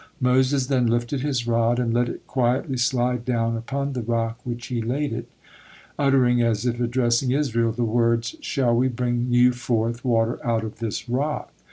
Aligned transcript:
Moses 0.19 0.65
then 0.65 0.87
lifted 0.87 1.21
his 1.21 1.45
rod 1.45 1.77
and 1.77 1.93
let 1.93 2.09
it 2.09 2.25
quietly 2.25 2.75
slide 2.75 3.23
down 3.23 3.55
upon 3.55 3.93
the 3.93 4.01
rock 4.01 4.39
which 4.43 4.65
he 4.65 4.81
laid 4.81 5.13
it, 5.13 5.27
uttering, 5.99 6.41
as 6.41 6.65
if 6.65 6.79
addressing 6.79 7.29
Israel, 7.33 7.71
the 7.71 7.83
words, 7.83 8.35
"Shall 8.41 8.75
we 8.75 8.87
bring 8.87 9.27
you 9.29 9.51
forth 9.51 10.03
water 10.03 10.43
out 10.43 10.63
of 10.63 10.79
this 10.79 11.07
rock?" 11.07 11.53